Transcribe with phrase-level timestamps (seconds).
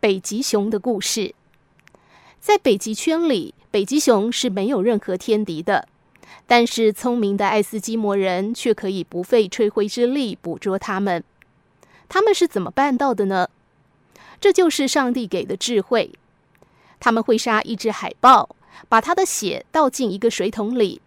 [0.00, 1.34] 北极熊的故事。
[2.40, 5.86] 在北极圈里，北极熊是没有任何天敌的，
[6.46, 11.22] 但是聪明的爱斯基摩人却可以不费吹灰之力捕捉它们。
[12.08, 13.50] 他们是怎么办到的呢？
[14.40, 16.12] 这就是上帝给的智慧。
[16.98, 18.56] 他们会杀一只海豹，
[18.88, 21.02] 把它的血倒进一个水桶里，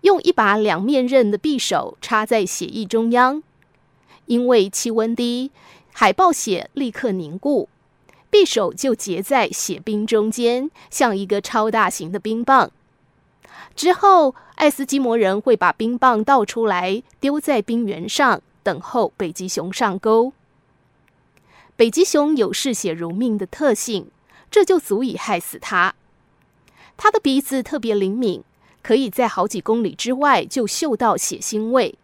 [0.00, 3.42] 用一把两面刃的匕首插在血液中央。
[4.24, 5.50] 因为气温低，
[5.92, 7.68] 海豹血立刻凝固。
[8.32, 12.70] 匕首就结在血冰中间，像一个超大型的冰棒。
[13.76, 20.32] 之后，爱斯基摩人会把冰棒倒出来，丢在冰原上，等候北极熊上钩。
[21.76, 24.10] 北极熊有嗜血如命的特性，
[24.50, 25.94] 这就足以害死它。
[26.96, 28.42] 它的鼻子特别灵敏，
[28.82, 31.98] 可以在好几公里之外就嗅到血腥味。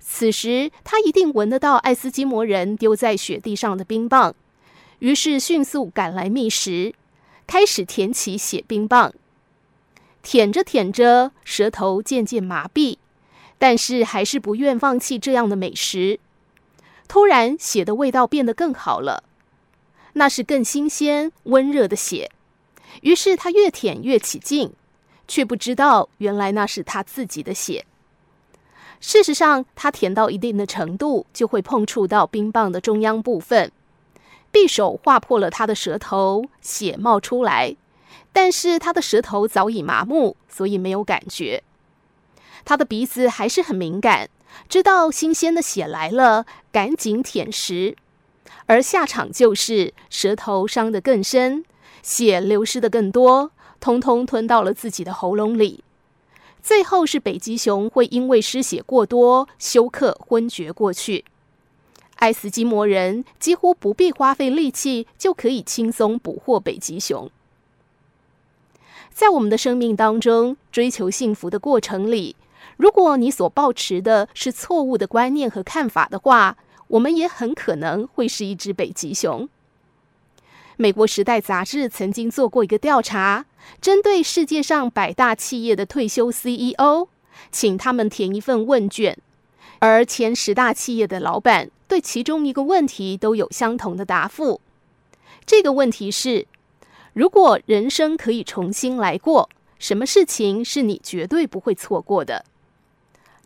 [0.00, 4.34] 此时，它一定闻得到爱斯基摩人丢在雪地上的冰棒。
[5.04, 6.94] 于是迅速赶来觅食，
[7.46, 9.12] 开始舔起血冰棒。
[10.22, 12.96] 舔着舔着，舌头渐渐麻痹，
[13.58, 16.18] 但是还是不愿放弃这样的美食。
[17.06, 19.24] 突然，血的味道变得更好了，
[20.14, 22.30] 那是更新鲜、温热的血。
[23.02, 24.72] 于是他越舔越起劲，
[25.28, 27.84] 却不知道原来那是他自己的血。
[29.00, 33.70] 事实上，他舔到一定的程度，就会碰触到冰棒的中央部分。
[34.54, 37.74] 匕首划破了他的舌头，血冒出来，
[38.32, 41.64] 但是他的舌头早已麻木，所以没有感觉。
[42.64, 44.30] 他的鼻子还是很敏感，
[44.68, 47.96] 知道新鲜的血来了，赶紧舔食。
[48.66, 51.64] 而下场就是舌头伤得更深，
[52.00, 55.82] 血流失得更多，通通吞到了自己的喉咙里。
[56.62, 61.24] 最后是北极熊会因为失血过多，休克昏厥过去。
[62.24, 67.30] 爱斯基摩人几乎不必花费力气，就可以轻松捕获北极熊。
[69.12, 72.34] 在我们的生命当中，追求幸福的过程里，
[72.78, 76.56] 如果你所抱持的是错误的观念和看法的话，
[76.88, 79.46] 我们也很可能会是一只北极熊。
[80.78, 83.44] 美国《时代》杂志曾经做过一个调查，
[83.82, 87.08] 针对世界上百大企业的退休 CEO，
[87.52, 89.18] 请他们填一份问卷，
[89.80, 91.68] 而前十大企业的老板。
[91.94, 94.60] 对其中一个问题都有相同的答复。
[95.46, 96.48] 这个问题是：
[97.12, 102.44] 如果人生可以重新来过，什么事情是你绝对不会错过的？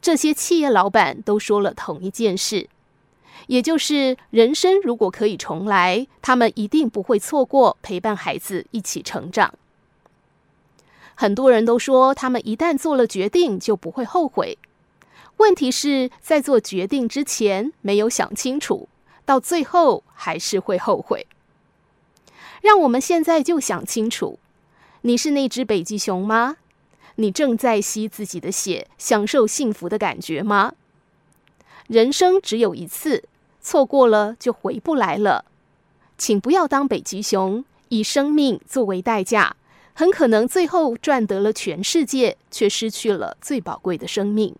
[0.00, 2.68] 这些企业老板都说了同一件事，
[3.48, 9.52] 也就是人生如果可以重来，他们一定不会错过陪伴孩子一起成长。
[11.16, 14.56] 很多人都说，他们一旦做了决定，就不会后悔。
[15.38, 18.88] 问题是在做决定之前没有想清楚，
[19.24, 21.26] 到最后还是会后悔。
[22.62, 24.38] 让我们现在就想清楚：
[25.02, 26.56] 你是那只北极熊吗？
[27.16, 30.72] 你正在吸自己的血，享受幸福的感觉吗？
[31.86, 33.24] 人生只有一次，
[33.60, 35.44] 错过了就回不来了。
[36.18, 39.54] 请不要当北极熊，以生命作为代价，
[39.92, 44.56] 很可能最后赚得了全世界，却失去了最宝贵的生命。